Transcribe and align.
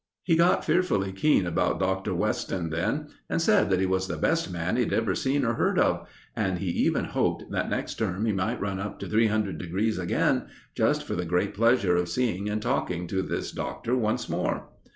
He 0.23 0.35
got 0.35 0.65
fearfully 0.65 1.11
keen 1.11 1.45
about 1.45 1.79
Dr. 1.79 2.15
Weston 2.15 2.71
then, 2.71 3.09
and 3.29 3.39
said 3.39 3.69
that 3.69 3.79
he 3.79 3.85
was 3.85 4.07
the 4.07 4.17
best 4.17 4.51
man 4.51 4.75
he 4.75 4.83
had 4.83 4.93
ever 4.93 5.13
seen 5.13 5.45
or 5.45 5.53
heard 5.53 5.77
of; 5.77 6.09
and 6.35 6.57
he 6.57 6.69
even 6.71 7.05
hoped 7.05 7.51
that 7.51 7.69
next 7.69 7.99
term 7.99 8.25
he 8.25 8.31
might 8.33 8.59
run 8.59 8.79
up 8.79 8.97
to 9.01 9.07
three 9.07 9.27
hundred 9.27 9.59
degrees 9.59 9.99
again 9.99 10.47
just 10.73 11.03
for 11.03 11.13
the 11.15 11.23
great 11.23 11.53
pleasure 11.53 11.95
of 11.95 12.09
seeing 12.09 12.49
and 12.49 12.63
talking 12.63 13.05
to 13.09 13.21
this 13.21 13.51
doctor 13.51 13.95
once 13.95 14.27
more. 14.27 14.69